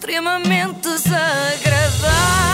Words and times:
extremamente 0.00 0.88
desagradável. 0.88 2.49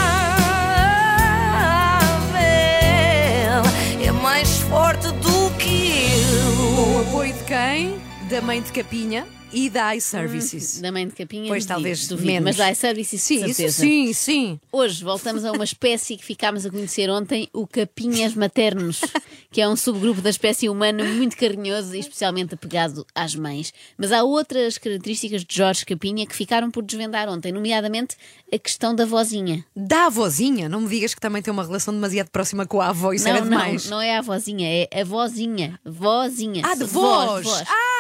Da 8.29 8.41
mãe 8.41 8.61
de 8.61 8.73
Capinha 8.73 9.27
e 9.53 9.71
da 9.71 9.95
iServices. 9.95 10.81
Da 10.81 10.91
mãe 10.91 11.07
de 11.07 11.15
capinha. 11.15 11.49
Pois 11.49 11.65
duvido, 11.65 11.75
talvez 11.75 12.09
duvido, 12.09 12.27
menos. 12.27 12.45
Mas 12.45 12.57
da 12.57 12.71
iServices, 12.73 13.23
Sim, 13.23 13.39
certeza. 13.39 13.81
sim, 13.81 14.13
sim. 14.13 14.61
Hoje 14.73 15.05
voltamos 15.05 15.45
a 15.45 15.53
uma 15.53 15.65
espécie 15.65 16.17
que 16.17 16.25
ficámos 16.25 16.67
a 16.67 16.71
conhecer 16.71 17.09
ontem, 17.09 17.49
o 17.53 17.67
capinhas 17.67 18.35
maternos, 18.35 19.01
que 19.51 19.61
é 19.61 19.69
um 19.69 19.77
subgrupo 19.77 20.21
da 20.21 20.31
espécie 20.31 20.69
humana 20.69 21.05
muito 21.05 21.37
carinhoso 21.37 21.95
e 21.95 22.01
especialmente 22.01 22.55
apegado 22.55 23.07
às 23.15 23.35
mães. 23.35 23.73
Mas 23.97 24.13
há 24.13 24.23
outras 24.25 24.79
características 24.79 25.45
de 25.45 25.55
Jorge 25.57 25.87
Capinha 25.87 26.27
que 26.27 26.35
ficaram 26.35 26.71
por 26.71 26.83
desvendar 26.83 27.29
ontem, 27.29 27.53
nomeadamente 27.53 28.17
a 28.53 28.59
questão 28.59 28.95
da 28.95 29.07
vozinha. 29.07 29.65
Da 29.75 30.07
avózinha, 30.07 30.69
não 30.69 30.83
me 30.83 30.89
digas 30.89 31.15
que 31.15 31.21
também 31.21 31.41
tem 31.41 31.53
uma 31.53 31.65
relação 31.65 31.95
demasiado 31.95 32.29
próxima 32.31 32.67
com 32.67 32.81
a 32.81 32.89
avó, 32.89 33.13
isso 33.13 33.25
não, 33.25 33.31
era 33.37 33.41
não, 33.45 33.49
demais. 33.49 33.89
não 33.89 34.01
é 34.01 34.17
a 34.19 34.21
vozinha, 34.21 34.69
é 34.69 35.01
a 35.01 35.05
vozinha. 35.05 35.81
Vozinha. 35.85 36.63
Ah, 36.65 36.75
de 36.75 36.85
Voz, 36.85 37.45
voz. 37.45 37.65
Ah! 37.69 37.96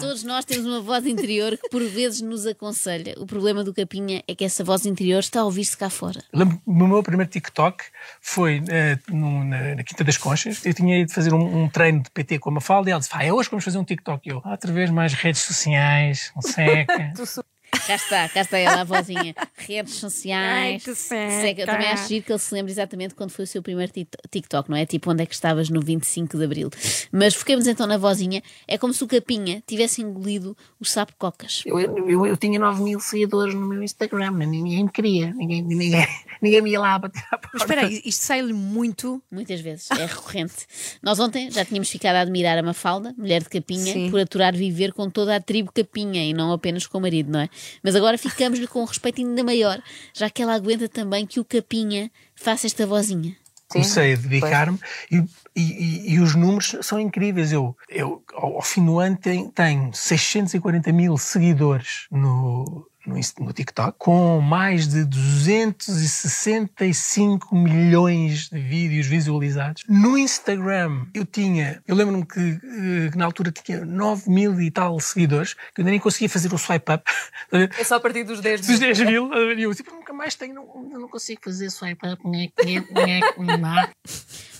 Todos 0.00 0.22
nós 0.24 0.44
temos 0.44 0.66
uma 0.66 0.80
voz 0.80 1.06
interior 1.06 1.56
que 1.56 1.68
por 1.68 1.82
vezes 1.82 2.20
nos 2.20 2.46
aconselha. 2.46 3.14
O 3.18 3.26
problema 3.26 3.62
do 3.64 3.72
Capinha 3.74 4.22
é 4.28 4.34
que 4.34 4.44
essa 4.44 4.62
voz 4.64 4.86
interior 4.86 5.20
está 5.20 5.40
a 5.40 5.44
ouvir-se 5.44 5.76
cá 5.76 5.88
fora. 5.90 6.22
O 6.66 6.72
meu 6.74 7.02
primeiro 7.02 7.30
TikTok 7.30 7.84
foi 8.20 8.62
eh, 8.68 8.98
no- 9.08 9.44
na, 9.44 9.74
na 9.76 9.82
Quinta 9.82 10.04
das 10.04 10.16
Conchas. 10.16 10.64
Eu 10.64 10.74
tinha 10.74 10.98
ido 11.00 11.12
fazer 11.12 11.32
um, 11.32 11.64
um 11.64 11.68
treino 11.68 12.02
de 12.02 12.10
PT 12.10 12.38
com 12.38 12.50
a 12.50 12.54
Mafalda 12.54 12.90
e 12.90 12.92
ela 12.92 13.00
disse: 13.00 13.10
ah, 13.12 13.24
é 13.24 13.32
hoje 13.32 13.48
que 13.48 13.52
vamos 13.54 13.64
fazer 13.64 13.78
um 13.78 13.84
TikTok. 13.84 14.28
E 14.28 14.32
eu, 14.32 14.40
"Ah, 14.44 14.52
outra 14.52 14.72
vez 14.72 14.90
mais 14.90 15.12
redes 15.14 15.42
sociais, 15.42 16.32
um 16.36 16.42
seca. 16.42 17.12
Cá 17.86 17.94
está, 17.94 18.28
cá 18.28 18.40
está 18.40 18.58
ela, 18.58 18.80
a 18.80 18.84
vozinha. 18.84 19.32
Redes 19.54 19.94
sociais. 19.94 20.72
Ai, 20.74 20.80
que 20.80 20.94
seca. 20.94 21.62
Eu 21.62 21.66
também 21.66 21.86
acho 21.86 22.08
giro 22.08 22.24
que 22.24 22.32
ele 22.32 22.38
se 22.38 22.52
lembre 22.52 22.72
exatamente 22.72 23.14
quando 23.14 23.30
foi 23.30 23.44
o 23.44 23.46
seu 23.48 23.62
primeiro 23.62 23.92
TikTok, 24.28 24.68
não 24.68 24.76
é? 24.76 24.84
Tipo, 24.84 25.12
onde 25.12 25.22
é 25.22 25.26
que 25.26 25.34
estavas 25.34 25.70
no 25.70 25.80
25 25.80 26.36
de 26.36 26.44
Abril. 26.44 26.68
Mas 27.12 27.34
foquemos 27.34 27.68
então 27.68 27.86
na 27.86 27.96
vozinha. 27.96 28.42
É 28.66 28.76
como 28.76 28.92
se 28.92 29.04
o 29.04 29.06
Capinha 29.06 29.62
tivesse 29.64 30.02
engolido 30.02 30.56
o 30.80 30.84
sapo 30.84 31.12
cocas. 31.16 31.62
Eu, 31.64 31.78
eu, 31.78 32.26
eu 32.26 32.36
tinha 32.36 32.58
9 32.58 32.82
mil 32.82 32.98
seguidores 32.98 33.54
no 33.54 33.66
meu 33.66 33.82
Instagram, 33.82 34.32
ninguém 34.32 34.82
me 34.82 34.90
queria, 34.90 35.32
ninguém, 35.32 35.62
ninguém, 35.62 36.06
ninguém 36.42 36.62
me 36.62 36.70
ia 36.70 36.80
lá 36.80 36.98
para 36.98 37.10
tirar 37.10 37.40
Mas 37.52 37.62
espera 37.62 37.86
aí, 37.86 38.02
isto 38.04 38.24
sai-lhe 38.24 38.52
muito. 38.52 39.22
Muitas 39.30 39.60
vezes, 39.60 39.90
é 39.92 40.06
recorrente. 40.06 40.66
Nós 41.00 41.20
ontem 41.20 41.50
já 41.52 41.64
tínhamos 41.64 41.88
ficado 41.88 42.16
a 42.16 42.20
admirar 42.22 42.58
a 42.58 42.62
Mafalda, 42.62 43.14
mulher 43.16 43.42
de 43.42 43.48
Capinha, 43.48 43.92
Sim. 43.92 44.10
por 44.10 44.18
aturar 44.18 44.56
viver 44.56 44.92
com 44.92 45.08
toda 45.08 45.36
a 45.36 45.40
tribo 45.40 45.70
Capinha 45.72 46.24
e 46.24 46.34
não 46.34 46.52
apenas 46.52 46.86
com 46.86 46.98
o 46.98 47.00
marido, 47.00 47.30
não 47.30 47.40
é? 47.40 47.48
Mas 47.82 47.94
agora 47.96 48.16
ficamos-lhe 48.18 48.66
com 48.66 48.82
um 48.82 48.84
respeito 48.86 49.20
ainda 49.20 49.42
maior, 49.44 49.80
já 50.14 50.28
que 50.30 50.42
ela 50.42 50.54
aguenta 50.54 50.88
também 50.88 51.26
que 51.26 51.40
o 51.40 51.44
Capinha 51.44 52.10
faça 52.34 52.66
esta 52.66 52.86
vozinha. 52.86 53.36
Comecei 53.68 54.12
a 54.12 54.16
dedicar-me 54.16 54.78
e, 55.10 55.16
e- 55.56 55.60
e- 55.60 56.14
e 56.14 56.20
os 56.20 56.36
números 56.36 56.76
são 56.82 57.00
incríveis. 57.00 57.50
Eu, 57.50 57.76
eu 57.88 58.22
ao, 58.32 58.54
ao 58.56 58.62
fim 58.62 58.84
do 58.84 59.00
ano, 59.00 59.16
tenho, 59.16 59.50
tenho 59.50 59.92
640 59.92 60.92
mil 60.92 61.18
seguidores 61.18 62.06
no, 62.10 62.86
no, 63.06 63.20
TikTok, 63.52 63.94
com 63.98 64.40
mais 64.40 64.88
de 64.88 65.04
265 65.04 67.54
milhões 67.54 68.48
de 68.48 68.58
vídeos 68.58 69.06
visualizados. 69.06 69.84
No 69.88 70.18
Instagram, 70.18 71.06
eu 71.14 71.24
tinha, 71.24 71.80
eu 71.86 71.94
lembro-me 71.94 72.26
que, 72.26 72.40
eh, 72.40 73.10
que 73.10 73.16
na 73.16 73.24
altura 73.24 73.52
tinha 73.52 73.84
9 73.84 74.28
mil 74.30 74.60
e 74.60 74.68
tal 74.70 74.98
seguidores, 75.00 75.54
que 75.54 75.80
eu 75.80 75.82
ainda 75.82 75.92
nem 75.92 76.00
conseguia 76.00 76.28
fazer 76.28 76.52
o 76.52 76.58
swipe 76.58 76.92
up. 76.92 77.04
É 77.78 77.84
só 77.84 77.96
a 77.96 78.00
partir 78.00 78.24
dos 78.24 78.40
10 78.40 78.66
Dos 78.66 78.78
10 78.78 79.00
mil, 79.00 79.30
e 79.56 79.62
eu 79.62 79.74
tipo, 79.74 79.90
nunca 79.92 80.12
mais 80.12 80.34
tenho, 80.34 80.54
não, 80.54 80.66
Eu 80.92 81.00
não 81.00 81.08
consigo 81.08 81.40
fazer 81.44 81.70
swipe 81.70 82.06
up, 82.08 82.28
nhec, 82.28 82.52
nhec, 82.64 82.86
nhec. 82.94 83.24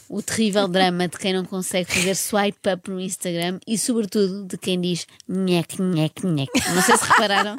O 0.08 0.22
terrível 0.22 0.68
drama 0.68 1.08
de 1.08 1.18
quem 1.18 1.32
não 1.32 1.44
consegue 1.44 1.92
fazer 1.92 2.14
swipe 2.14 2.70
up 2.72 2.88
no 2.88 3.00
Instagram 3.00 3.58
e, 3.66 3.76
sobretudo, 3.76 4.44
de 4.44 4.56
quem 4.56 4.80
diz 4.80 5.04
nhec, 5.28 5.82
nhec, 5.82 6.24
nhec. 6.24 6.48
Não 6.74 6.82
sei 6.82 6.96
se 6.96 7.04
repararam, 7.04 7.56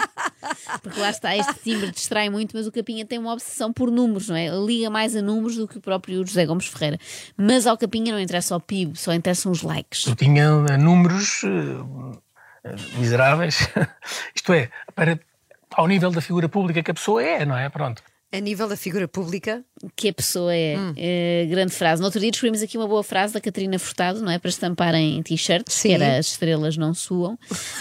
porque 0.82 1.00
lá 1.00 1.10
está, 1.10 1.36
este 1.36 1.54
timbre 1.64 1.92
distrai 1.92 2.30
muito, 2.30 2.56
mas 2.56 2.68
o 2.68 2.72
Capinha 2.72 3.06
tem 3.06 3.18
uma 3.18 3.34
obsessão 3.34 3.72
por 3.74 3.92
números, 3.92 4.30
não 4.30 4.36
é? 4.36 4.50
Liga 4.50 4.90
mais 4.90 5.16
a 5.16 5.22
números 5.22 5.56
do 5.58 5.68
que 5.68 5.78
o 5.78 5.82
próprio 5.82 6.26
José 6.26 6.46
Gomes 6.46 6.68
Ferreira. 6.68 7.00
Mas 7.36 7.66
ao 7.66 7.78
Capinha 7.78 8.14
não 8.14 8.20
interessa 8.20 8.56
o 8.56 8.60
PIB, 8.60 8.98
só 8.98 9.14
interessam 9.14 9.52
os 9.52 9.62
likes. 9.62 10.06
Eu 10.06 10.16
tinha 10.16 10.44
eh, 10.70 10.78
números 10.78 11.42
eh, 11.44 12.18
eh, 12.64 12.76
miseráveis. 12.98 13.70
Isto 14.36 14.54
é, 14.54 14.70
para, 14.94 15.20
ao 15.74 15.88
nível 15.88 16.12
da 16.12 16.22
figura 16.22 16.48
pública 16.48 16.84
que 16.84 16.92
a 16.92 16.94
pessoa 16.94 17.24
é, 17.24 17.46
não 17.46 17.58
é? 17.58 17.70
Pronto. 17.70 18.02
A 18.32 18.40
nível 18.40 18.68
da 18.68 18.76
figura 18.76 19.08
pública, 19.08 19.64
que 19.96 20.10
a 20.10 20.14
pessoa 20.14 20.54
é. 20.54 20.78
Hum. 20.78 20.94
Eh, 20.96 21.48
grande 21.50 21.74
frase. 21.74 22.02
No 22.02 22.06
outro 22.06 22.20
dia 22.20 22.32
descobrimos 22.32 22.62
aqui 22.62 22.78
uma 22.78 22.88
boa 22.88 23.04
frase 23.04 23.34
da 23.34 23.42
Catarina 23.42 23.78
Furtado, 23.78 24.22
não 24.22 24.32
é? 24.32 24.40
Para 24.40 24.50
estampar 24.50 24.96
em 24.96 25.22
t-shirts, 25.22 25.82
que 25.82 25.92
era 25.92 26.18
as 26.18 26.28
estrelas 26.28 26.78
não 26.78 26.94
suam. 26.94 27.38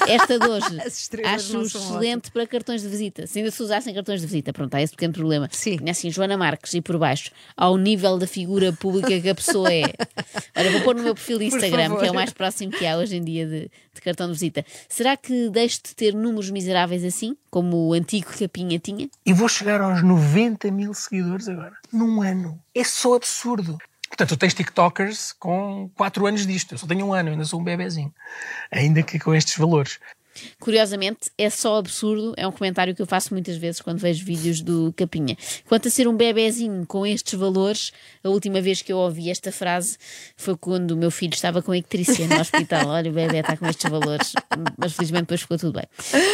Esta 0.07 0.39
de 0.39 0.47
hoje 0.47 0.67
acho 1.25 1.62
excelente 1.62 2.31
para 2.31 2.47
cartões 2.47 2.83
de 2.83 2.89
visita. 2.89 3.27
Se 3.27 3.39
ainda 3.39 3.51
se 3.51 3.62
usassem 3.62 3.95
cartões 3.95 4.21
de 4.21 4.27
visita, 4.27 4.53
pronto, 4.53 4.75
há 4.75 4.83
esse 4.83 4.93
pequeno 4.93 5.12
problema. 5.12 5.49
Sim. 5.51 5.77
Tinha 5.79 5.93
assim 5.93 6.11
Joana 6.11 6.37
Marques 6.37 6.75
e 6.75 6.81
por 6.81 6.99
baixo, 6.99 7.31
ao 7.57 7.77
nível 7.77 8.19
da 8.19 8.27
figura 8.27 8.73
pública 8.73 9.21
que 9.21 9.28
a 9.28 9.34
pessoa 9.34 9.73
é. 9.73 9.84
Olha, 10.57 10.71
vou 10.73 10.81
pôr 10.83 10.95
no 10.95 11.03
meu 11.03 11.15
perfil 11.15 11.39
de 11.39 11.47
Instagram, 11.47 11.97
que 11.97 12.07
é 12.07 12.11
o 12.11 12.15
mais 12.15 12.33
próximo 12.33 12.73
que 12.73 12.87
há 12.87 12.97
hoje 12.97 13.17
em 13.17 13.25
dia 13.25 13.47
de, 13.47 13.71
de 13.95 14.01
cartão 14.01 14.27
de 14.27 14.33
visita. 14.33 14.65
Será 14.89 15.17
que 15.17 15.49
deixo 15.51 15.81
de 15.84 15.95
ter 15.95 16.15
números 16.15 16.51
miseráveis 16.51 17.05
assim, 17.05 17.37
como 17.51 17.89
o 17.89 17.93
antigo 17.93 18.31
Capinha 18.39 18.78
tinha? 18.78 19.09
E 19.25 19.33
vou 19.33 19.49
chegar 19.49 19.81
aos 19.81 20.03
90 20.03 20.71
mil 20.71 20.93
seguidores 20.95 21.49
agora. 21.49 21.77
Num 21.97 22.21
ano. 22.21 22.62
É 22.75 22.84
só 22.84 23.15
absurdo. 23.15 23.79
Portanto, 24.07 24.29
tu 24.29 24.37
tens 24.37 24.53
TikTokers 24.53 25.33
com 25.33 25.91
4 25.95 26.27
anos 26.27 26.47
disto. 26.47 26.75
Eu 26.75 26.79
só 26.79 26.87
tenho 26.87 27.07
um 27.07 27.15
ano, 27.15 27.31
ainda 27.31 27.45
sou 27.47 27.59
um 27.59 27.65
bebezinho. 27.65 28.12
Ainda 28.71 29.03
que 29.03 29.19
com 29.19 29.34
estes 29.34 29.57
valores. 29.57 29.99
Curiosamente, 30.60 31.30
é 31.36 31.50
só 31.50 31.78
absurdo, 31.78 32.34
é 32.36 32.47
um 32.47 32.52
comentário 32.52 32.94
que 32.94 33.02
eu 33.02 33.06
faço 33.06 33.32
muitas 33.32 33.56
vezes 33.56 33.80
quando 33.80 33.98
vejo 33.98 34.24
vídeos 34.24 34.60
do 34.60 34.92
Capinha. 34.97 35.36
Quanto 35.69 35.88
a 35.88 35.91
ser 35.91 36.08
um 36.08 36.16
bebezinho 36.16 36.86
com 36.86 37.06
estes 37.06 37.38
valores, 37.38 37.92
a 38.22 38.28
última 38.28 38.60
vez 38.60 38.82
que 38.82 38.92
eu 38.92 38.98
ouvi 38.98 39.30
esta 39.30 39.52
frase 39.52 39.97
foi 40.36 40.56
quando 40.56 40.92
o 40.92 40.97
meu 40.97 41.10
filho 41.10 41.34
estava 41.34 41.62
com 41.62 41.74
icterícia 41.74 42.26
no 42.26 42.41
hospital. 42.41 42.88
Olha, 42.88 43.10
o 43.10 43.14
bebê 43.14 43.38
está 43.38 43.56
com 43.56 43.66
estes 43.66 43.91
valores, 43.91 44.32
mas 44.78 44.92
felizmente 44.92 45.22
depois 45.22 45.41
ficou 45.41 45.58
tudo 45.58 45.72
bem. 45.72 45.84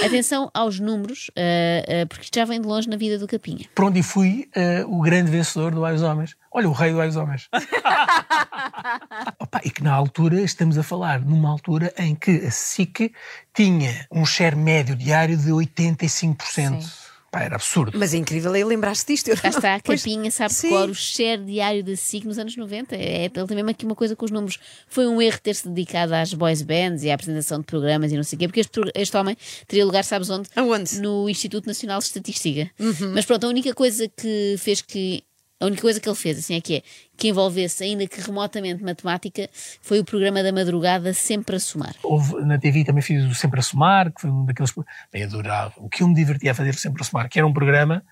Atenção 0.05 0.51
aos 0.53 0.79
números, 0.79 1.31
ah, 1.37 2.03
ah, 2.03 2.07
porque 2.07 2.25
isto 2.25 2.35
já 2.35 2.45
vem 2.45 2.61
de 2.61 2.67
longe 2.67 2.89
na 2.89 2.97
vida 2.97 3.19
do 3.19 3.27
Capinha. 3.27 3.67
Por 3.75 3.87
onde 3.87 4.03
fui 4.03 4.49
eh, 4.55 4.85
o 4.87 5.01
grande 5.01 5.31
vencedor 5.31 5.75
do 5.75 5.85
Ai 5.85 5.95
os 5.95 6.03
Homens. 6.03 6.37
Olha, 6.55 6.69
o 6.69 6.73
rei 6.73 6.93
do 6.93 7.01
Ai 7.01 7.09
os 7.09 7.17
Homens. 7.17 7.49
Opa, 9.39 9.61
e 9.65 9.71
que 9.71 9.83
na 9.83 9.93
altura, 9.93 10.41
estamos 10.43 10.77
a 10.77 10.83
falar 10.83 11.21
numa 11.21 11.51
altura 11.51 11.93
em 11.97 12.15
que 12.15 12.31
a 12.31 12.51
SIC 12.51 13.13
tinha 13.55 14.07
um 14.11 14.25
share 14.27 14.57
médio 14.57 14.95
diário 14.95 15.37
de 15.37 15.51
85%. 15.51 17.03
Pá, 17.31 17.41
era 17.45 17.55
absurdo. 17.55 17.99
mas 17.99 18.13
é 18.13 18.19
incrível 18.19 18.53
aí 18.53 18.63
lembrar-se 18.63 19.07
disto. 19.07 19.29
Eu 19.29 19.39
Cá 19.39 19.49
está, 19.49 19.77
a 19.77 19.81
Pois, 19.81 20.03
Capinha 20.03 20.31
sabe 20.31 20.53
sim. 20.53 20.69
cor 20.69 20.91
o 20.91 20.95
share 20.95 21.43
diário 21.43 21.83
da 21.83 21.97
SIC 21.97 22.27
nos 22.27 22.37
anos 22.39 22.55
90. 22.55 22.95
É, 22.95 23.25
ele 23.25 23.31
tem 23.31 23.57
mesmo 23.57 23.71
aqui 23.71 23.87
uma 23.87 23.95
coisa 23.95 24.15
com 24.15 24.27
os 24.27 24.31
números. 24.31 24.59
Foi 24.87 25.07
um 25.07 25.21
erro 25.23 25.39
ter-se 25.41 25.67
dedicado 25.67 26.15
às 26.15 26.35
boys 26.35 26.61
bands 26.61 27.03
e 27.03 27.11
à 27.11 27.15
apresentação 27.15 27.59
de 27.61 27.65
programas 27.65 28.13
e 28.13 28.17
não 28.17 28.23
sei 28.23 28.37
o 28.37 28.41
quê, 28.41 28.49
porque 28.49 28.61
este, 28.61 28.79
este 28.95 29.17
homem 29.17 29.35
teria 29.67 29.87
lugar, 29.87 30.05
sabes 30.05 30.29
onde? 30.29 30.51
Aonde? 30.55 30.97
Uhum. 30.97 31.03
No 31.03 31.29
Instituto 31.31 31.67
Nacional 31.67 32.01
de 32.01 32.05
Estatística. 32.05 32.71
Mas 33.15 33.25
pronto, 33.25 33.47
a 33.47 33.49
única 33.49 33.73
coisa 33.73 34.07
que 34.15 34.57
fez 34.59 34.83
que. 34.83 35.25
A 35.63 35.67
única 35.67 35.83
coisa 35.83 36.01
que 36.01 36.09
ele 36.09 36.17
fez, 36.17 36.41
assim 36.41 36.57
é 36.57 36.61
que 36.61 36.75
é, 36.75 36.83
que 37.17 37.29
envolvesse, 37.29 37.85
ainda 37.85 38.05
que 38.09 38.21
remotamente, 38.21 38.83
matemática, 38.83 39.49
foi 39.81 40.01
o 40.01 40.05
programa 40.05 40.43
da 40.43 40.51
madrugada 40.51 41.15
sempre 41.15 41.55
a 41.55 41.61
somar. 41.61 41.95
Houve, 42.03 42.45
na 42.45 42.59
TV 42.59 42.85
também 42.85 43.01
fiz 43.01 43.25
o 43.25 43.33
Sempre 43.33 43.61
a 43.61 43.63
Somar, 43.63 44.13
que 44.13 44.23
foi 44.23 44.31
um 44.31 44.45
daqueles. 44.45 44.75
Bem, 45.13 45.23
adorava. 45.23 45.73
O 45.77 45.89
que 45.89 46.03
eu 46.03 46.09
me 46.09 46.17
divertia 46.17 46.51
a 46.51 46.55
fazer 46.55 46.75
Sempre 46.75 47.03
a 47.03 47.05
Somar, 47.05 47.29
que 47.29 47.39
era 47.39 47.47
um 47.47 47.53
programa 47.53 48.05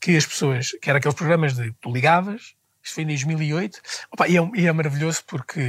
que 0.00 0.16
as 0.16 0.24
pessoas. 0.24 0.70
que 0.80 0.88
era 0.88 0.98
aqueles 0.98 1.14
programas 1.14 1.54
de. 1.54 1.72
tu 1.78 1.92
ligavas. 1.92 2.54
Isto 2.82 2.94
foi 2.94 3.04
em 3.04 3.08
2008. 3.08 3.80
Opa, 4.10 4.26
e, 4.26 4.38
é, 4.38 4.50
e 4.54 4.66
é 4.66 4.72
maravilhoso 4.72 5.22
porque 5.26 5.60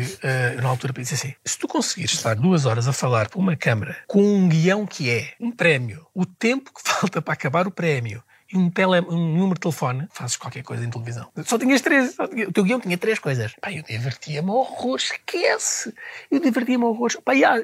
eu 0.56 0.62
na 0.62 0.70
altura 0.70 0.94
pensei 0.94 1.16
assim: 1.16 1.36
se 1.44 1.60
tu 1.60 1.68
conseguires 1.68 2.14
estar 2.14 2.34
duas 2.34 2.66
horas 2.66 2.88
a 2.88 2.94
falar 2.94 3.28
para 3.28 3.40
uma 3.40 3.58
câmara 3.58 3.98
com 4.08 4.22
um 4.22 4.48
guião 4.48 4.86
que 4.86 5.10
é 5.10 5.34
um 5.38 5.52
prémio, 5.52 6.08
o 6.16 6.26
tempo 6.26 6.72
que 6.74 6.80
falta 6.90 7.22
para 7.22 7.34
acabar 7.34 7.68
o 7.68 7.72
prémio 7.72 8.24
e 8.52 8.58
um, 8.58 8.70
tele, 8.70 9.00
um 9.02 9.36
número 9.38 9.54
de 9.56 9.60
telefone, 9.62 10.08
fazes 10.12 10.36
qualquer 10.36 10.64
coisa 10.64 10.84
em 10.84 10.90
televisão. 10.90 11.28
Só 11.46 11.58
tinhas 11.58 11.82
três. 11.82 12.16
só 12.16 12.28
tinha- 12.28 12.48
o 12.48 12.52
teu 12.52 12.64
guião 12.64 12.80
tinha 12.80 12.98
três 12.98 13.20
coisas. 13.20 13.54
Pá, 13.62 13.72
eu 13.72 13.84
divertia-me 13.84 14.50
horror, 14.50 14.96
esquece. 14.98 15.94
Eu 16.32 16.40
divertia-me 16.40 16.84
horror. 16.84 17.10
Pá, 17.24 17.36
e, 17.36 17.44
há- 17.44 17.64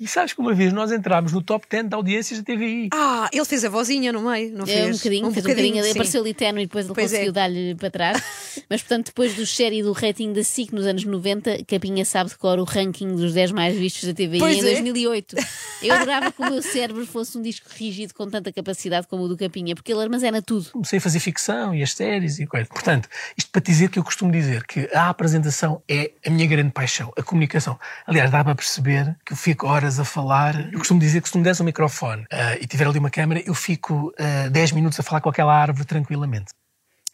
e 0.00 0.06
sabes 0.08 0.32
que 0.32 0.40
uma 0.40 0.54
vez 0.54 0.72
nós 0.72 0.90
entrámos 0.92 1.32
no 1.32 1.42
top 1.42 1.66
10 1.68 1.88
de 1.88 1.94
audiências 1.94 2.38
da 2.40 2.44
TVI. 2.44 2.88
Ah, 2.94 3.28
ele 3.32 3.44
fez 3.44 3.64
a 3.64 3.68
vozinha 3.68 4.12
no 4.12 4.22
meio, 4.30 4.52
não 4.56 4.64
É 4.64 4.68
fez? 4.68 4.88
um 4.88 4.98
bocadinho, 4.98 5.30
fez 5.32 5.44
um 5.44 5.48
bocadinho, 5.48 5.84
sim. 5.84 5.90
apareceu 5.90 6.20
ali 6.22 6.30
e 6.30 6.34
depois 6.66 6.86
ele 6.86 6.94
Pois 6.94 7.12
é. 7.12 7.16
conseguiu 7.16 7.32
dar-lhe 7.32 7.74
para 7.74 7.90
trás. 7.90 8.22
Mas, 8.68 8.80
portanto, 8.82 9.06
depois 9.06 9.34
do 9.34 9.44
share 9.46 9.76
e 9.78 9.82
do 9.82 9.92
rating 9.92 10.32
da 10.32 10.42
SIC 10.42 10.72
nos 10.72 10.86
anos 10.86 11.04
90, 11.04 11.64
Capinha 11.66 12.04
sabe 12.04 12.30
de 12.30 12.36
cor 12.38 12.58
o 12.58 12.64
ranking 12.64 13.14
dos 13.14 13.34
10 13.34 13.52
mais 13.52 13.76
vistos 13.76 14.04
da 14.04 14.14
TVI 14.14 14.38
Pois 14.38 14.56
em 14.56 14.60
é. 14.60 14.72
2008. 14.72 15.36
Eu 15.82 15.94
adorava 15.94 16.32
que 16.32 16.40
o 16.40 16.50
meu 16.50 16.62
cérebro 16.62 17.06
fosse 17.06 17.36
um 17.36 17.42
disco 17.42 17.68
rígido 17.74 18.14
com 18.14 18.28
tanta 18.28 18.52
capacidade 18.52 19.06
como 19.06 19.24
o 19.24 19.28
do 19.28 19.36
Capinha, 19.36 19.74
porque 19.74 19.92
ele 19.92 20.00
armazena 20.22 20.40
tudo. 20.40 20.70
comecei 20.70 20.98
a 20.98 21.02
fazer 21.02 21.18
ficção 21.18 21.74
e 21.74 21.82
as 21.82 21.92
séries 21.92 22.38
e 22.38 22.46
coisa. 22.46 22.68
Portanto, 22.68 23.08
isto 23.36 23.50
para 23.50 23.60
dizer 23.60 23.90
que 23.90 23.98
eu 23.98 24.04
costumo 24.04 24.30
dizer 24.30 24.64
que 24.64 24.88
a 24.94 25.08
apresentação 25.08 25.82
é 25.88 26.12
a 26.24 26.30
minha 26.30 26.46
grande 26.46 26.70
paixão, 26.70 27.12
a 27.16 27.22
comunicação. 27.22 27.78
Aliás, 28.06 28.30
dá 28.30 28.44
para 28.44 28.54
perceber 28.54 29.16
que 29.26 29.32
eu 29.32 29.36
fico 29.36 29.66
horas 29.66 29.98
a 29.98 30.04
falar. 30.04 30.72
Eu 30.72 30.78
costumo 30.78 31.00
dizer 31.00 31.20
que 31.20 31.28
se 31.28 31.32
tu 31.32 31.38
me 31.38 31.44
des 31.44 31.60
um 31.60 31.64
microfone 31.64 32.24
ah, 32.30 32.56
e 32.60 32.66
tiver 32.66 32.86
ali 32.86 32.98
uma 32.98 33.10
câmera, 33.10 33.42
eu 33.44 33.54
fico 33.54 34.12
ah, 34.18 34.48
10 34.48 34.72
minutos 34.72 34.98
a 35.00 35.02
falar 35.02 35.20
com 35.20 35.28
aquela 35.28 35.54
árvore 35.54 35.84
tranquilamente. 35.84 36.52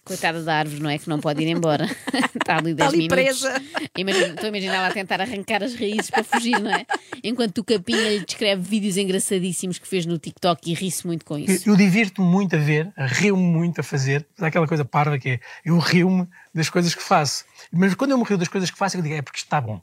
Coitada 0.09 0.43
da 0.43 0.55
árvore, 0.57 0.83
não 0.83 0.91
é? 0.91 0.99
Que 0.99 1.09
não 1.09 1.21
pode 1.21 1.43
ir 1.43 1.49
embora. 1.49 1.85
Está 2.35 2.57
ali 2.59 2.75
10 2.75 2.89
ali 2.89 2.99
minutos. 2.99 3.17
presa. 3.41 3.63
Imagina- 3.97 4.27
Estou 4.29 4.45
a 4.45 4.49
imaginar 4.49 4.75
ela 4.77 4.87
a 4.89 4.93
tentar 4.93 5.21
arrancar 5.21 5.63
as 5.63 5.75
raízes 5.75 6.11
para 6.11 6.25
fugir, 6.25 6.59
não 6.61 6.71
é? 6.71 6.85
Enquanto 7.23 7.59
o 7.59 7.65
Capinha 7.65 8.11
lhe 8.11 8.25
descreve 8.25 8.63
vídeos 8.63 8.97
engraçadíssimos 8.97 9.79
que 9.79 9.87
fez 9.87 10.07
no 10.07 10.19
TikTok 10.19 10.71
e 10.71 10.75
ri-se 10.75 11.07
muito 11.07 11.25
com 11.25 11.37
Eu, 11.39 11.45
isso. 11.45 11.69
eu 11.69 11.77
divirto-me 11.77 12.27
muito 12.29 12.57
a 12.57 12.59
ver, 12.59 12.93
rio-me 12.97 13.43
muito 13.43 13.81
a 13.81 13.85
fazer. 13.85 14.27
Há 14.41 14.47
aquela 14.47 14.67
coisa 14.67 14.85
parva 14.85 15.19
que 15.19 15.29
é, 15.31 15.41
eu 15.65 15.79
rio-me 15.79 16.27
das 16.55 16.69
coisas 16.71 16.95
que 16.95 17.03
faço. 17.03 17.45
Mas 17.73 17.95
quando 17.95 18.13
eu 18.13 18.19
me 18.19 18.25
rio 18.25 18.39
das 18.39 18.49
coisas 18.49 18.71
que 18.71 18.79
faço, 18.79 18.97
eu 18.97 19.03
digo, 19.03 19.15
é 19.15 19.23
porque 19.23 19.39
isto 19.39 19.47
está 19.47 19.61
bom. 19.61 19.81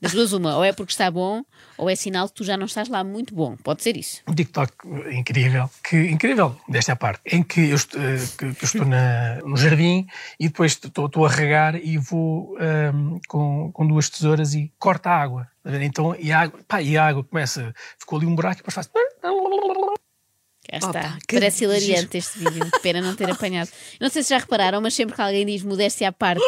Das 0.00 0.12
duas, 0.12 0.32
uma, 0.32 0.56
ou 0.56 0.64
é 0.64 0.72
porque 0.72 0.92
está 0.92 1.10
bom, 1.10 1.42
ou 1.78 1.88
é 1.90 1.94
sinal 1.96 2.28
que 2.28 2.34
tu 2.34 2.44
já 2.44 2.56
não 2.56 2.66
estás 2.66 2.88
lá 2.88 3.02
muito 3.04 3.34
bom. 3.34 3.56
Pode 3.56 3.82
ser 3.82 3.96
isso. 3.96 4.22
um 4.28 4.34
TikTok 4.34 4.72
incrível, 5.12 5.70
que 5.88 5.96
incrível, 6.10 6.56
desta 6.68 6.94
parte, 6.96 7.20
em 7.26 7.42
que 7.42 7.70
eu, 7.70 7.76
est- 7.76 7.94
eh, 7.96 8.18
que- 8.38 8.54
que 8.54 8.64
eu 8.64 8.66
estou 8.66 8.84
na- 8.84 9.36
no 9.44 9.56
jardim 9.56 10.06
e 10.38 10.48
depois 10.48 10.72
estou, 10.72 11.06
estou 11.06 11.24
a 11.26 11.28
regar 11.30 11.76
e 11.76 11.96
vou 11.98 12.56
ahm, 12.60 13.18
com, 13.28 13.70
com 13.72 13.86
duas 13.86 14.08
tesouras 14.10 14.54
e 14.54 14.72
corta 14.78 15.10
a 15.10 15.16
água. 15.22 15.48
Então, 15.82 16.14
e 16.18 16.30
a 16.30 16.40
água, 16.40 16.60
pá, 16.68 16.82
e 16.82 16.96
a 16.96 17.06
água 17.06 17.24
começa, 17.24 17.74
ficou 17.98 18.18
ali 18.18 18.26
um 18.26 18.34
buraco 18.34 18.56
e 18.56 18.62
depois 18.62 18.74
faz. 18.74 18.90
Cá 20.68 20.78
Opa, 20.78 20.98
está. 20.98 21.18
que 21.28 21.34
Parece 21.34 21.64
hilariante 21.64 22.16
este 22.16 22.38
vídeo. 22.38 22.70
Pena 22.82 23.00
não 23.00 23.14
ter 23.14 23.30
apanhado. 23.30 23.70
Não 24.00 24.08
sei 24.08 24.22
se 24.22 24.30
já 24.30 24.38
repararam, 24.38 24.80
mas 24.80 24.94
sempre 24.94 25.14
que 25.14 25.20
alguém 25.20 25.44
diz 25.44 25.62
modéstia 25.62 26.08
à 26.08 26.12
parte, 26.12 26.42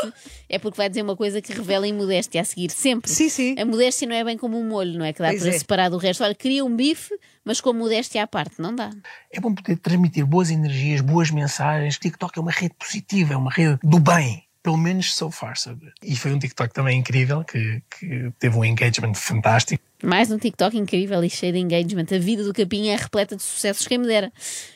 é 0.48 0.58
porque 0.58 0.76
vai 0.76 0.88
dizer 0.88 1.02
uma 1.02 1.16
coisa 1.16 1.40
que 1.42 1.52
revela 1.52 1.86
imodéstia 1.86 2.40
a 2.40 2.44
seguir. 2.44 2.70
Sempre. 2.70 3.10
Sim, 3.10 3.28
sim. 3.28 3.54
A 3.58 3.64
modéstia 3.64 4.08
não 4.08 4.16
é 4.16 4.24
bem 4.24 4.36
como 4.38 4.58
um 4.58 4.66
molho, 4.66 4.98
não 4.98 5.04
é? 5.04 5.12
Que 5.12 5.20
dá 5.20 5.28
Pois 5.28 5.42
para 5.42 5.54
é. 5.54 5.58
separar 5.58 5.88
do 5.90 5.98
resto. 5.98 6.24
Olha, 6.24 6.34
queria 6.34 6.64
um 6.64 6.74
bife, 6.74 7.14
mas 7.44 7.60
com 7.60 7.72
modéstia 7.72 8.22
à 8.22 8.26
parte. 8.26 8.54
Não 8.58 8.74
dá. 8.74 8.90
É 9.30 9.38
bom 9.40 9.54
poder 9.54 9.76
transmitir 9.76 10.24
boas 10.24 10.50
energias, 10.50 11.00
boas 11.00 11.30
mensagens. 11.30 11.98
TikTok 11.98 12.38
é 12.38 12.42
uma 12.42 12.52
rede 12.52 12.74
positiva, 12.78 13.34
é 13.34 13.36
uma 13.36 13.50
rede 13.50 13.78
do 13.82 13.98
bem. 14.00 14.42
Pelo 14.62 14.76
menos 14.76 15.14
so 15.14 15.30
far, 15.30 15.56
sabe? 15.56 15.92
E 16.02 16.16
foi 16.16 16.32
um 16.32 16.40
TikTok 16.40 16.74
também 16.74 16.98
incrível, 16.98 17.44
que, 17.44 17.80
que 17.98 18.31
teve 18.38 18.56
um 18.56 18.64
engagement 18.64 19.14
fantástico. 19.14 19.82
Mais 20.02 20.31
um 20.31 20.37
TikTok 20.38 20.76
incrível 20.76 21.25
e 21.25 21.31
cheio 21.31 21.54
de 21.54 21.58
engagement. 21.58 22.04
A 22.14 22.19
vida 22.19 22.44
do 22.44 22.52
Capinha 22.52 22.93
é 22.93 22.96
repleta 22.96 23.34
de 23.34 23.43
sucessos, 23.43 23.88
quem 23.88 23.96
me 23.96 24.06
dera. 24.06 24.31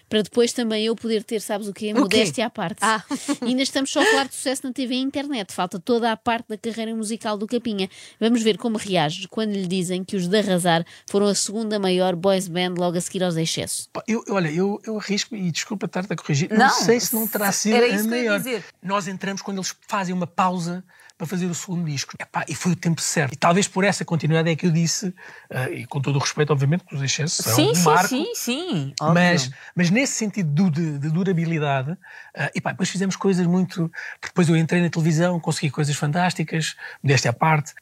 Para 0.08 0.22
depois 0.22 0.52
também 0.52 0.86
eu 0.86 0.96
poder 0.96 1.22
ter, 1.22 1.40
sabes 1.40 1.68
o 1.68 1.74
quê? 1.74 1.92
quê? 1.92 1.94
Modéstia 2.00 2.46
à 2.46 2.50
parte. 2.50 2.78
Ah. 2.80 3.04
E 3.42 3.44
ainda 3.52 3.62
estamos 3.62 3.90
só 3.92 4.00
a 4.00 4.04
falar 4.06 4.28
de 4.28 4.34
sucesso 4.34 4.62
na 4.66 4.72
TV 4.72 4.94
e 4.94 4.98
internet. 4.98 5.52
Falta 5.52 5.78
toda 5.78 6.10
a 6.10 6.16
parte 6.16 6.48
da 6.48 6.56
carreira 6.56 6.94
musical 6.96 7.36
do 7.36 7.46
Capinha. 7.46 7.88
Vamos 8.18 8.42
ver 8.42 8.56
como 8.56 8.78
reage 8.78 9.28
quando 9.28 9.52
lhe 9.52 9.66
dizem 9.66 10.02
que 10.02 10.16
os 10.16 10.26
de 10.26 10.38
Arrasar 10.38 10.84
foram 11.08 11.26
a 11.26 11.34
segunda 11.34 11.78
maior 11.78 12.16
boys 12.16 12.48
band 12.48 12.74
logo 12.78 12.96
a 12.96 13.00
seguir 13.00 13.22
aos 13.22 13.36
Excesso. 13.36 13.88
Pá, 13.92 14.02
Eu, 14.08 14.24
olha, 14.30 14.48
eu, 14.50 14.80
eu 14.86 14.98
arrisco, 14.98 15.36
e 15.36 15.50
desculpa 15.52 15.84
estar-te 15.84 16.12
a 16.12 16.16
corrigir, 16.16 16.48
não, 16.50 16.58
Não, 16.58 16.70
sei 16.70 16.98
se 16.98 17.14
não 17.14 17.26
terá 17.28 17.52
sido 17.52 17.76
era 17.76 17.84
a 17.86 17.88
isso 17.90 18.08
que 18.08 18.14
eu 18.14 18.18
ia 18.18 18.30
maior. 18.30 18.38
dizer. 18.38 18.64
Nós 18.82 19.06
entramos 19.06 19.42
quando 19.42 19.58
eles 19.58 19.76
fazem 19.86 20.14
uma 20.14 20.26
pausa 20.26 20.82
para 21.20 21.26
fazer 21.26 21.44
o 21.46 21.54
segundo 21.54 21.84
disco. 21.84 22.14
Epá, 22.18 22.46
e 22.48 22.54
foi 22.54 22.72
o 22.72 22.76
tempo 22.76 22.98
certo. 23.02 23.34
E 23.34 23.36
talvez 23.36 23.68
por 23.68 23.84
essa 23.84 24.06
continuidade 24.06 24.48
é 24.48 24.56
que 24.56 24.66
eu 24.66 24.70
disse, 24.70 25.14
ah, 25.50 25.68
e 25.68 25.84
com 25.84 26.00
todo 26.00 26.16
o 26.16 26.18
respeito, 26.18 26.50
obviamente, 26.50 26.82
que 26.84 26.94
os 26.94 27.02
excessos 27.02 27.44
são 27.44 27.54
Sim, 27.54 27.70
um 27.72 27.74
sim, 27.74 27.84
marco, 27.84 28.08
sim, 28.08 28.26
sim. 28.34 28.94
óbvio. 28.98 29.14
mas, 29.14 29.50
mas 29.76 29.90
nesse 29.90 30.14
sentido 30.14 30.70
de, 30.70 30.98
de 30.98 31.10
durabilidade, 31.10 31.94
ah, 32.34 32.50
e 32.54 32.60
pá, 32.60 32.70
depois 32.70 32.88
fizemos 32.88 33.16
coisas 33.16 33.46
muito. 33.46 33.92
Depois 34.22 34.48
eu 34.48 34.56
entrei 34.56 34.80
na 34.80 34.88
televisão, 34.88 35.38
consegui 35.38 35.70
coisas 35.70 35.94
fantásticas, 35.94 36.74
modéstia 37.02 37.30
à 37.30 37.34
parte. 37.34 37.74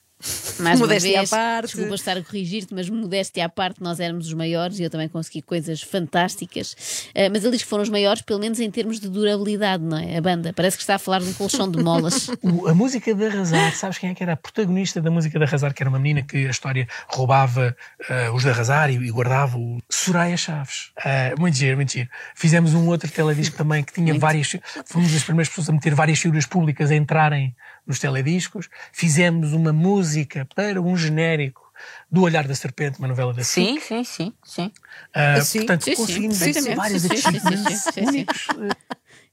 Mais 0.61 0.81
uma 0.81 0.87
Modéstia 0.87 1.17
à 1.17 1.21
vez, 1.21 1.31
parte. 1.31 1.67
desculpa 1.67 1.95
estar 1.95 2.17
a 2.17 2.23
corrigir-te, 2.23 2.75
mas 2.75 2.89
modéstia 2.91 3.45
à 3.45 3.49
parte, 3.49 3.83
nós 3.83 4.01
éramos 4.01 4.27
os 4.27 4.35
maiores 4.35 4.79
e 4.79 4.83
eu 4.83 4.91
também 4.91 5.09
consegui 5.09 5.43
coisas 5.43 5.83
fantásticas. 5.83 7.09
Ah, 7.15 7.29
mas 7.31 7.43
ele 7.45 7.53
diz 7.53 7.63
que 7.63 7.69
foram 7.69 7.83
os 7.83 7.89
maiores, 7.89 8.23
pelo 8.23 8.41
menos 8.41 8.59
em 8.61 8.71
termos 8.71 8.99
de 9.01 9.09
durabilidade, 9.09 9.83
não 9.83 9.97
é? 9.99 10.17
A 10.17 10.21
banda. 10.21 10.53
Parece 10.53 10.77
que 10.77 10.83
está 10.83 10.97
a 10.97 10.99
falar 10.99 11.21
de 11.21 11.29
um 11.29 11.33
colchão 11.33 11.71
de 11.71 11.83
molas. 11.83 12.29
O- 12.43 12.67
a 12.69 12.75
música 12.75 13.15
de 13.15 13.27
Arrasar, 13.27 13.75
sabes 13.75 13.99
quem 13.99 14.11
é 14.11 14.15
que 14.15 14.23
era 14.23 14.33
a 14.33 14.37
protagonista 14.37 15.01
da 15.01 15.11
música 15.11 15.39
de 15.39 15.45
Arrasar? 15.45 15.75
Que 15.75 15.83
era 15.83 15.91
uma 15.91 15.99
menina 15.99 16.23
que 16.23 16.47
a 16.47 16.51
história 16.51 16.87
roubava 17.09 17.77
ah, 18.09 18.33
os 18.33 18.43
de 18.43 18.51
Arrasar 18.51 18.91
e, 18.91 18.95
e 18.95 19.11
guardava 19.11 19.59
o 19.59 19.79
Soraya 19.91 20.37
Chaves. 20.37 20.91
Ah, 20.99 21.35
muito 21.39 21.57
giro, 21.57 21.77
muito 21.77 21.93
giro. 21.93 22.09
Fizemos 22.35 22.75
um 22.75 22.87
outro 22.87 23.11
teledisco 23.11 23.57
também 23.57 23.83
que 23.85 23.93
tinha 23.93 24.19
várias. 24.19 24.57
Fomos 24.87 25.15
as 25.15 25.23
primeiras 25.23 25.49
pessoas 25.49 25.69
a 25.69 25.73
meter 25.73 25.95
várias 25.95 26.19
figuras 26.19 26.47
públicas 26.47 26.91
a 26.91 26.95
entrarem 26.97 27.55
nos 27.89 27.99
telediscos. 27.99 28.69
Fizemos 28.93 29.53
uma 29.55 29.73
música 29.73 30.47
para 30.55 30.81
um 30.81 30.95
genérico 30.97 31.67
do 32.11 32.23
Olhar 32.23 32.47
da 32.47 32.55
Serpente, 32.55 32.99
uma 32.99 33.09
novela 33.09 33.33
da 33.33 33.43
SIC. 33.43 33.65
Sim, 33.65 33.81
sim, 33.81 34.05
sim, 34.05 34.33
sim. 34.45 34.73
Ah, 35.15 35.41
Sim. 35.41 35.61
portanto, 35.61 35.85
Sim, 35.85 35.95
sim, 35.97 36.27
conseguimos 36.29 36.39
vários 36.77 37.03
Sim, 37.03 37.09
sim, 37.09 37.17
sim, 37.17 37.29
achievements 37.29 37.81
sim, 37.83 37.91
sim, 37.93 37.93
sim. 37.93 38.07
únicos. 38.09 38.49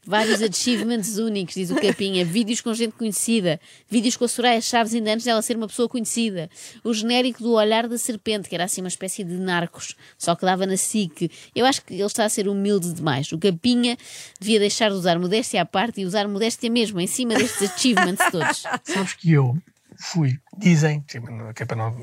Vários 0.07 0.42
achievements 0.42 1.18
únicos, 1.18 1.56
diz 1.56 1.72
o 1.72 1.75
Capinha. 1.75 2.24
Vídeos 2.24 2.62
com 2.62 2.74
gente 2.74 2.94
conhecida. 2.94 3.60
Vídeos 3.90 4.16
com 4.16 4.25
a 4.25 4.28
Soraya 4.28 4.62
Chaves 4.62 4.94
ainda 4.94 5.12
antes 5.12 5.25
dela 5.25 5.42
ser 5.42 5.57
uma 5.57 5.68
pessoa 5.68 5.90
conhecida. 5.90 6.50
O 6.84 6.94
genérico 6.94 7.42
do 7.42 7.54
Olhar 7.54 7.88
da 7.88 7.98
Serpente, 7.98 8.48
que 8.48 8.54
era 8.54 8.66
assim 8.66 8.81
uma 8.81 8.88
espécie 8.88 9.24
de 9.24 9.34
narcos, 9.34 9.96
só 10.18 10.36
que 10.36 10.46
dava 10.46 10.66
na 10.66 10.78
SIC. 10.78 11.31
Eu 11.56 11.66
acho 11.66 11.81
que 11.84 11.96
ele 11.96 12.04
está 12.04 12.24
a 12.24 12.30
ser 12.30 12.48
humilde 12.48 12.94
demais. 12.94 13.31
O 13.31 13.40
Capinha 13.40 13.98
devia 14.40 14.60
deixar 14.60 14.90
de 14.90 14.96
usar 14.96 15.18
modéstia 15.18 15.62
à 15.62 15.66
parte 15.66 16.02
e 16.02 16.06
usar 16.06 16.28
modéstia 16.28 16.69
mesmo, 16.69 17.00
em 17.00 17.07
cima 17.07 17.34
destes 17.34 17.63
achievements 17.74 18.31
todos. 18.31 18.63
Sabes 18.84 19.13
que 19.13 19.31
eu 19.31 19.57
fui, 19.98 20.38
dizem, 20.57 21.02
que 21.02 21.63
é 21.63 21.66
para 21.66 21.75
não, 21.75 21.96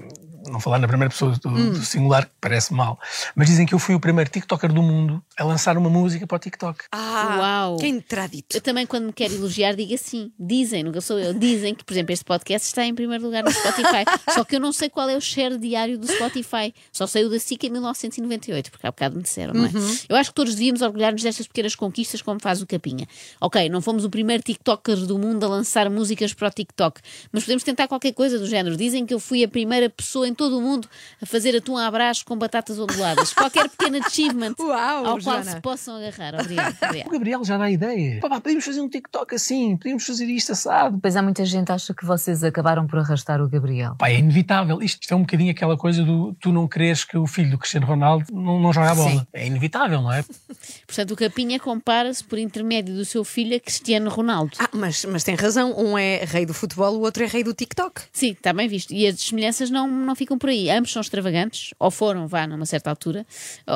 não 0.48 0.60
falar 0.60 0.78
na 0.78 0.88
primeira 0.88 1.10
pessoa 1.10 1.32
do, 1.32 1.48
Hum. 1.48 1.70
do 1.70 1.84
singular, 1.84 2.26
que 2.26 2.32
parece 2.40 2.72
mal, 2.72 2.98
mas 3.34 3.48
dizem 3.48 3.64
que 3.66 3.74
eu 3.74 3.78
fui 3.78 3.94
o 3.94 4.00
primeiro 4.00 4.30
TikToker 4.30 4.72
do 4.72 4.82
mundo 4.82 5.22
a 5.38 5.44
lançar 5.44 5.76
uma 5.78 5.88
música 5.90 6.26
para 6.26 6.36
o 6.36 6.38
TikTok. 6.38 6.84
Ah, 6.92 7.36
Uau. 7.38 7.76
quem 7.78 8.00
terá 8.00 8.26
dito? 8.26 8.54
Eu 8.56 8.60
também, 8.60 8.86
quando 8.86 9.06
me 9.06 9.12
quero 9.12 9.34
elogiar, 9.34 9.74
digo 9.74 9.94
assim: 9.94 10.32
dizem, 10.38 10.82
nunca 10.82 11.00
sou 11.00 11.18
eu, 11.18 11.32
dizem 11.34 11.74
que, 11.74 11.84
por 11.84 11.92
exemplo, 11.92 12.12
este 12.12 12.24
podcast 12.24 12.68
está 12.68 12.84
em 12.84 12.94
primeiro 12.94 13.24
lugar 13.24 13.42
no 13.44 13.50
Spotify. 13.50 14.04
Só 14.34 14.44
que 14.44 14.56
eu 14.56 14.60
não 14.60 14.72
sei 14.72 14.88
qual 14.90 15.08
é 15.08 15.16
o 15.16 15.20
share 15.20 15.56
diário 15.58 15.98
do 15.98 16.06
Spotify. 16.06 16.74
Só 16.92 17.06
sei 17.06 17.24
o 17.24 17.30
da 17.30 17.38
SIC 17.38 17.64
em 17.64 17.70
1998, 17.70 18.70
porque 18.70 18.86
há 18.86 18.90
bocado 18.90 19.16
me 19.16 19.22
disseram, 19.22 19.54
não 19.54 19.64
é? 19.66 19.70
Eu 20.08 20.16
acho 20.16 20.30
que 20.30 20.34
todos 20.34 20.54
devíamos 20.54 20.82
orgulhar-nos 20.82 21.22
destas 21.22 21.46
pequenas 21.46 21.74
conquistas, 21.74 22.20
como 22.22 22.40
faz 22.40 22.60
o 22.60 22.66
Capinha. 22.66 23.06
Ok, 23.40 23.68
não 23.68 23.80
fomos 23.80 24.04
o 24.04 24.10
primeiro 24.10 24.42
TikToker 24.42 24.96
do 25.06 25.18
mundo 25.18 25.44
a 25.44 25.48
lançar 25.48 25.88
músicas 25.88 26.34
para 26.34 26.48
o 26.48 26.50
TikTok, 26.50 27.00
mas 27.32 27.44
podemos 27.44 27.62
tentar 27.62 27.86
qualquer 27.88 28.12
coisa 28.12 28.41
do 28.42 28.48
género. 28.48 28.76
Dizem 28.76 29.06
que 29.06 29.14
eu 29.14 29.20
fui 29.20 29.44
a 29.44 29.48
primeira 29.48 29.88
pessoa 29.88 30.26
em 30.26 30.34
todo 30.34 30.58
o 30.58 30.60
mundo 30.60 30.88
a 31.20 31.26
fazer 31.26 31.56
atum 31.56 31.76
à 31.76 31.90
brás 31.90 32.22
com 32.22 32.36
batatas 32.36 32.78
onduladas. 32.78 33.32
Qualquer 33.34 33.68
pequeno 33.68 34.04
achievement 34.04 34.54
Uau, 34.58 35.06
ao 35.06 35.20
qual 35.20 35.42
se 35.42 35.60
possam 35.60 35.96
agarrar. 35.96 36.40
Obrigada. 36.40 36.76
O 37.06 37.10
Gabriel 37.10 37.44
já 37.44 37.56
dá 37.56 37.70
ideia. 37.70 38.20
Pá, 38.20 38.28
pá, 38.28 38.40
podíamos 38.40 38.64
fazer 38.64 38.80
um 38.80 38.88
TikTok 38.88 39.34
assim, 39.34 39.76
podíamos 39.76 40.04
fazer 40.04 40.26
isto 40.26 40.52
assado. 40.52 40.98
Pois 41.00 41.16
há 41.16 41.22
muita 41.22 41.44
gente 41.44 41.66
que 41.66 41.72
acha 41.72 41.94
que 41.94 42.04
vocês 42.04 42.42
acabaram 42.44 42.86
por 42.86 42.98
arrastar 42.98 43.40
o 43.40 43.48
Gabriel. 43.48 43.94
Pá, 43.98 44.08
é 44.08 44.18
inevitável. 44.18 44.82
Isto, 44.82 45.02
isto 45.02 45.12
é 45.12 45.16
um 45.16 45.20
bocadinho 45.20 45.50
aquela 45.50 45.76
coisa 45.76 46.02
do 46.02 46.34
tu 46.40 46.52
não 46.52 46.66
queres 46.66 47.04
que 47.04 47.16
o 47.16 47.26
filho 47.26 47.50
do 47.50 47.58
Cristiano 47.58 47.86
Ronaldo 47.86 48.26
não, 48.32 48.60
não 48.60 48.72
jogue 48.72 48.88
a 48.88 48.94
bola. 48.94 49.10
Sim. 49.10 49.26
É 49.32 49.46
inevitável, 49.46 50.02
não 50.02 50.12
é? 50.12 50.24
Portanto, 50.86 51.12
o 51.12 51.16
Capinha 51.16 51.58
compara-se 51.58 52.22
por 52.24 52.38
intermédio 52.38 52.94
do 52.94 53.04
seu 53.04 53.24
filho 53.24 53.56
a 53.56 53.60
Cristiano 53.60 54.10
Ronaldo. 54.10 54.52
Ah, 54.58 54.68
mas, 54.72 55.04
mas 55.04 55.24
tem 55.24 55.34
razão. 55.34 55.72
Um 55.78 55.96
é 55.96 56.24
rei 56.24 56.46
do 56.46 56.54
futebol, 56.54 56.94
o 56.96 57.00
outro 57.00 57.22
é 57.22 57.26
rei 57.26 57.44
do 57.44 57.54
TikTok. 57.54 58.02
Sim, 58.12 58.31
está 58.32 58.52
bem 58.52 58.68
visto. 58.68 58.92
E 58.92 59.06
as 59.06 59.20
semelhanças 59.20 59.70
não, 59.70 59.86
não 59.88 60.14
ficam 60.14 60.38
por 60.38 60.50
aí. 60.50 60.70
Ambos 60.70 60.92
são 60.92 61.00
extravagantes, 61.00 61.74
ou 61.78 61.90
foram, 61.90 62.26
vá, 62.26 62.46
numa 62.46 62.66
certa 62.66 62.90
altura, 62.90 63.26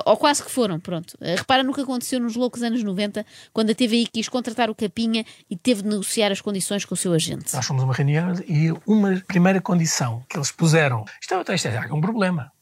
ou 0.04 0.16
quase 0.16 0.42
que 0.42 0.50
foram, 0.50 0.78
pronto. 0.80 1.16
Eh, 1.20 1.36
Repara 1.36 1.62
no 1.62 1.72
que 1.72 1.80
aconteceu 1.80 2.20
nos 2.20 2.36
loucos 2.36 2.62
anos 2.62 2.82
90, 2.82 3.24
quando 3.52 3.70
a 3.70 3.74
TVI 3.74 4.06
quis 4.06 4.28
contratar 4.28 4.70
o 4.70 4.74
Capinha 4.74 5.24
e 5.48 5.56
teve 5.56 5.82
de 5.82 5.88
negociar 5.88 6.32
as 6.32 6.40
condições 6.40 6.84
com 6.84 6.94
o 6.94 6.96
seu 6.96 7.12
agente. 7.12 7.54
Nós 7.54 7.64
fomos 7.64 7.82
a 7.82 7.86
uma 7.86 7.94
reunião 7.94 8.34
e 8.46 8.72
uma 8.86 9.22
primeira 9.26 9.60
condição 9.60 10.24
que 10.28 10.36
eles 10.36 10.50
puseram, 10.50 11.04
isto 11.20 11.34
é, 11.34 11.54
isto 11.54 11.68
é 11.68 11.92
um 11.92 12.00
problema. 12.00 12.52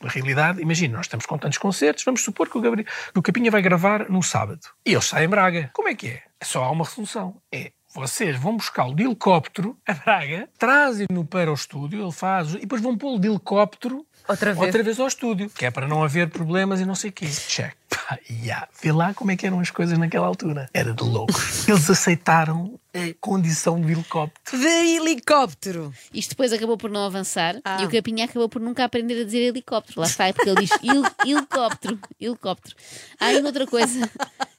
Na 0.00 0.08
realidade, 0.08 0.60
imagina, 0.60 0.96
nós 0.96 1.06
estamos 1.06 1.26
com 1.26 1.38
tantos 1.38 1.58
concertos, 1.58 2.04
vamos 2.04 2.22
supor 2.22 2.48
que 2.48 2.58
o, 2.58 2.60
Gabriel, 2.60 2.86
que 3.12 3.18
o 3.18 3.22
Capinha 3.22 3.50
vai 3.50 3.62
gravar 3.62 4.08
no 4.08 4.22
sábado. 4.22 4.60
E 4.84 4.90
ele 4.90 4.98
está 4.98 5.22
em 5.22 5.28
Braga. 5.28 5.70
Como 5.72 5.88
é 5.88 5.94
que 5.94 6.08
é? 6.08 6.22
É 6.40 6.44
só 6.44 6.64
há 6.64 6.70
uma 6.70 6.84
solução. 6.84 7.40
É, 7.52 7.70
vocês 7.94 8.36
vão 8.36 8.56
buscá-lo 8.56 8.94
de 8.94 9.04
helicóptero 9.04 9.76
a 9.86 9.94
Braga, 9.94 10.48
trazem-no 10.58 11.24
para 11.24 11.50
o 11.50 11.54
estúdio, 11.54 12.02
ele 12.02 12.12
faz, 12.12 12.54
e 12.54 12.60
depois 12.60 12.80
vão 12.80 12.96
pô-lo 12.96 13.18
de 13.18 13.28
helicóptero 13.28 14.06
Outra 14.28 14.52
vez. 14.52 14.66
outra 14.66 14.82
vez 14.82 15.00
ao 15.00 15.08
estúdio, 15.08 15.50
que 15.50 15.66
é 15.66 15.70
para 15.70 15.88
não 15.88 16.02
haver 16.02 16.30
problemas 16.30 16.80
e 16.80 16.84
não 16.84 16.94
sei 16.94 17.10
o 17.10 17.12
quê. 17.12 17.26
Check. 17.26 17.74
Pá, 17.88 18.18
yeah. 18.30 18.68
Vê 18.80 18.92
lá 18.92 19.12
como 19.14 19.30
é 19.30 19.36
que 19.36 19.46
eram 19.46 19.60
as 19.60 19.70
coisas 19.70 19.98
naquela 19.98 20.26
altura. 20.26 20.68
Era 20.72 20.92
de 20.94 21.02
loucos. 21.02 21.68
Eles 21.68 21.90
aceitaram 21.90 22.78
a 22.94 23.14
condição 23.20 23.80
de 23.80 23.90
helicóptero. 23.92 24.58
De 24.60 24.66
helicóptero. 24.96 25.94
Isto 26.12 26.30
depois 26.30 26.52
acabou 26.52 26.76
por 26.76 26.90
não 26.90 27.04
avançar 27.04 27.58
Ah. 27.64 27.82
e 27.82 27.86
o 27.86 27.90
Capinha 27.90 28.24
acabou 28.26 28.48
por 28.48 28.60
nunca 28.60 28.84
aprender 28.84 29.20
a 29.20 29.24
dizer 29.24 29.38
helicóptero. 29.40 30.00
Lá 30.00 30.06
está, 30.06 30.26
é 30.26 30.32
porque 30.32 30.48
ele 30.50 30.60
diz 30.60 30.70
hel- 30.82 31.04
helicóptero. 31.26 31.98
Helicóptero. 32.20 32.76
Há 33.18 33.26
ainda 33.26 33.46
outra 33.48 33.66
coisa. 33.66 34.10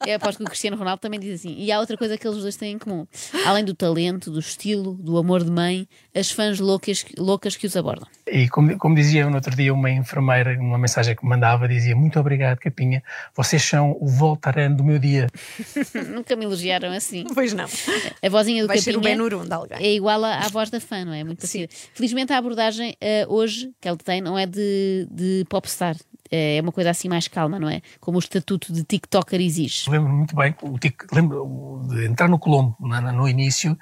Eu 0.06 0.16
aposto 0.16 0.38
que 0.40 0.44
o 0.44 0.48
Cristiano 0.48 0.76
Ronaldo 0.76 1.00
também 1.02 1.20
diz 1.20 1.40
assim. 1.40 1.56
E 1.58 1.72
há 1.72 1.80
outra 1.80 1.96
coisa 1.96 2.18
que 2.18 2.28
eles 2.28 2.42
dois 2.42 2.56
têm 2.58 2.74
em 2.74 2.78
comum. 2.80 3.08
Além 3.46 3.64
do 3.64 3.74
talento, 3.74 4.30
do 4.32 4.40
estilo, 4.40 4.96
do 4.96 5.18
amor 5.18 5.44
de 5.44 5.52
mãe, 5.52 5.88
as 6.14 6.30
fãs 6.32 6.60
loucas, 6.60 7.06
loucas 7.18 7.56
que 7.56 7.68
os 7.68 7.76
abordam. 7.78 8.08
E 8.36 8.50
como, 8.50 8.76
como 8.80 8.96
dizia 8.96 9.30
no 9.30 9.36
outro 9.36 9.56
dia 9.56 9.72
uma 9.72 9.92
enfermeira, 9.92 10.58
uma 10.60 10.78
mensagem 10.80 11.16
que 11.16 11.24
me 11.24 11.30
mandava, 11.30 11.68
dizia 11.68 11.96
muito 11.96 12.20
obrigado, 12.20 12.58
Capinha, 12.58 13.04
vocês 13.36 13.62
são 13.64 13.96
o 14.02 14.08
Voltaren 14.08 14.72
do 14.74 14.84
meu 14.84 14.98
dia. 14.98 15.28
nunca 16.10 16.36
me 16.36 16.44
elogiaram 16.46 16.92
assim. 16.92 17.26
Pois 17.34 17.54
não. 17.54 17.66
A 17.66 18.30
vozinha 18.30 18.64
do 18.64 18.68
Vai 18.68 18.80
ser 18.80 18.90
o 18.92 18.94
Capinha. 18.96 19.16
Ben 19.16 19.22
Hurun 19.24 19.46
de 19.46 19.54
alguém. 19.54 19.78
é 19.78 19.94
igual 19.94 20.24
à, 20.26 20.38
à 20.40 20.48
voz 20.50 20.72
da 20.72 20.80
fã, 20.80 21.06
não 21.06 21.14
é? 21.14 21.24
Muito 21.24 21.38
parecida. 21.40 21.68
Felizmente 21.94 22.34
a 22.34 22.38
abordagem 22.40 22.96
eh, 23.00 23.26
hoje 23.30 23.72
que 23.80 23.88
ele 23.88 23.98
tem 23.98 24.20
não 24.20 24.36
é 24.38 24.48
de, 24.48 25.08
de 25.12 25.46
popstar. 25.48 25.96
Eh, 26.32 26.58
É 26.58 26.62
uma 26.62 26.72
coisa 26.72 26.90
assim 26.90 27.08
mais 27.08 27.28
calma, 27.28 27.60
não 27.60 27.70
é? 27.70 27.82
Como 28.00 28.18
o 28.18 28.20
estatuto 28.20 28.74
de 28.74 28.84
TikToker 28.84 29.40
exige. 29.42 29.88
Lembro 29.92 30.12
muito 30.12 30.36
bem, 30.36 30.56
o 30.64 30.80
tic, 30.80 31.04
lembro 31.14 31.86
de 31.88 32.06
entrar 32.08 32.28
no 32.28 32.40
Colombo 32.40 32.76
na- 32.80 33.00
na- 33.00 33.12
no 33.12 33.28
início 33.30 33.78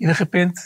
e 0.00 0.06
de 0.06 0.12
repente. 0.12 0.62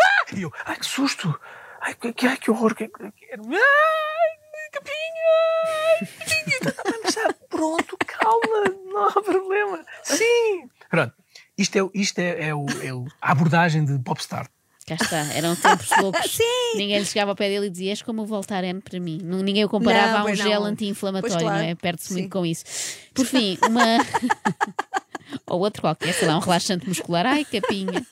Ah! 0.00 0.34
E 0.34 0.40
eu, 0.42 0.50
ai 0.64 0.76
que 0.76 0.86
susto! 0.86 1.38
Ai 1.86 1.94
que, 1.94 2.12
que- 2.12 2.26
ai, 2.26 2.36
que 2.36 2.50
horror! 2.50 2.74
Que, 2.74 2.88
que, 2.88 3.02
era- 3.30 3.42
ai, 3.42 4.70
capinha! 4.72 6.10
Capinha! 6.18 6.74
Mas 7.04 7.14
já, 7.14 7.32
pronto, 7.48 7.96
calma, 8.06 8.64
não 8.92 9.08
há 9.08 9.22
problema. 9.22 9.84
Sim! 10.02 10.68
Pronto, 10.90 11.14
isto 11.56 11.76
é, 11.76 11.82
o- 11.84 11.90
isto 11.94 12.18
é, 12.18 12.48
é, 12.48 12.54
o, 12.54 12.66
é 12.82 12.92
o- 12.92 13.06
a 13.22 13.30
abordagem 13.32 13.84
de 13.84 13.96
Popstar. 14.00 14.50
Cá 14.86 14.94
está, 15.00 15.16
eram 15.34 15.54
tempos 15.56 15.88
loucos. 16.00 16.38
Ninguém 16.76 16.98
lhe 16.98 17.04
chegava 17.04 17.30
ao 17.32 17.36
pé 17.36 17.48
dele 17.48 17.66
e 17.66 17.70
dizia: 17.70 17.90
És 17.92 18.02
como 18.02 18.22
o 18.22 18.26
Voltaren 18.26 18.80
para 18.80 18.98
mim. 19.00 19.18
Não- 19.22 19.38
Ninguém 19.42 19.64
o 19.64 19.68
comparava 19.68 20.18
Não, 20.20 20.28
a 20.28 20.30
um 20.30 20.34
gel 20.34 20.64
anti-inflamatório, 20.64 21.38
claro. 21.40 21.58
não 21.62 21.64
é? 21.70 21.74
Perde-se 21.76 22.08
Sim. 22.08 22.14
muito 22.14 22.30
com 22.32 22.44
isso. 22.46 22.64
Por 23.14 23.24
fim, 23.26 23.58
uma. 23.68 23.82
Ou 25.48 25.58
outro 25.60 25.82
qualquer, 25.82 26.12
sei 26.14 26.26
lá, 26.28 26.36
um 26.36 26.40
relaxante 26.40 26.88
muscular. 26.88 27.26
Ai, 27.26 27.44
capinha. 27.44 28.04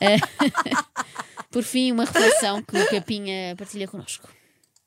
Por 1.52 1.62
fim, 1.62 1.92
uma 1.92 2.04
reflexão 2.04 2.62
que 2.62 2.76
o 2.78 2.90
Capinha 2.90 3.54
partilha 3.56 3.86
connosco. 3.86 4.28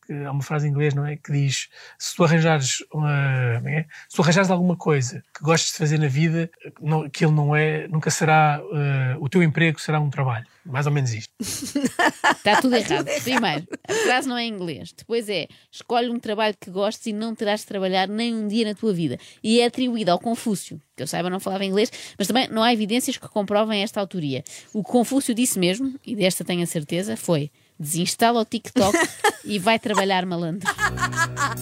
Que 0.06 0.14
há 0.14 0.32
uma 0.32 0.42
frase 0.42 0.68
em 0.68 0.72
inglês, 0.72 0.94
não 0.94 1.06
é? 1.06 1.16
Que 1.16 1.32
diz: 1.32 1.70
se 1.98 2.16
tu 2.16 2.24
arranjares 2.24 2.84
uma, 2.94 3.56
como 3.58 3.70
é? 3.70 3.86
se 4.08 4.16
tu 4.16 4.22
arranjares 4.22 4.52
alguma 4.52 4.76
coisa 4.76 5.24
que 5.34 5.44
gostes 5.44 5.72
de 5.72 5.78
fazer 5.78 6.00
na 6.00 6.08
vida, 6.08 6.50
não, 6.82 7.10
que 7.10 7.26
ele 7.26 7.34
não 7.34 7.56
é, 7.56 7.88
nunca 7.88 8.10
será, 8.10 8.62
eh, 8.74 9.18
o 9.20 9.28
teu 9.30 9.42
emprego 9.42 9.80
será 9.80 10.00
um 10.00 10.10
trabalho. 10.10 10.46
Mais 10.66 10.88
ou 10.88 10.92
menos 10.92 11.14
isto. 11.14 11.30
Está 11.40 12.60
tudo 12.60 12.76
errado. 12.76 13.06
Primeiro, 13.24 13.68
a 13.88 13.94
frase 13.94 14.28
não 14.28 14.36
é 14.36 14.46
em 14.46 14.52
inglês. 14.52 14.92
Depois 14.98 15.30
é: 15.30 15.48
escolhe 15.72 16.10
um 16.10 16.20
trabalho 16.20 16.56
que 16.60 16.72
gostes 16.72 17.06
e 17.06 17.14
não 17.14 17.36
terás 17.36 17.60
de 17.60 17.68
trabalhar 17.68 18.08
nem 18.08 18.34
um 18.34 18.48
dia 18.48 18.66
na 18.66 18.74
tua 18.74 18.92
vida. 18.92 19.20
E 19.44 19.60
é 19.60 19.66
atribuída 19.66 20.12
ao 20.12 20.20
Confúcio, 20.20 20.82
que 20.96 21.04
eu 21.04 21.08
saiba 21.08 21.30
não 21.30 21.40
falava 21.40 21.64
inglês, 21.64 21.92
mas 22.18 22.28
também 22.28 22.48
não 22.50 22.64
há 22.64 22.74
evidências 22.74 23.18
que 23.18 23.28
comprovem 23.28 23.84
esta 23.84 24.00
autoria. 24.00 24.44
O 24.74 24.84
que 24.84 24.92
Confúcio 24.92 25.36
disse 25.36 25.60
mesmo, 25.60 26.00
e 26.04 26.16
desta 26.16 26.44
tenho 26.44 26.64
a 26.64 26.68
certeza, 26.68 27.16
foi: 27.16 27.52
desinstala 27.80 28.42
o 28.42 28.46
TikTok 28.46 28.98
e 29.46 29.60
vai 29.60 29.78
trabalhar 29.80 30.26
malandro. 30.26 30.68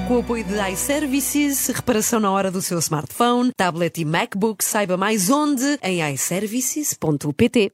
Com 0.09 0.17
o 0.17 0.21
apoio 0.21 0.45
de 0.45 0.55
iServices, 0.73 1.67
reparação 1.69 2.21
na 2.21 2.31
hora 2.31 2.51
do 2.51 2.63
seu 2.63 2.79
smartphone, 2.79 3.53
tablet 3.57 4.01
e 4.01 4.05
MacBook, 4.05 4.65
saiba 4.65 4.97
mais 4.97 5.31
onde 5.31 5.79
em 5.83 6.01
iServices.pt. 6.13 7.73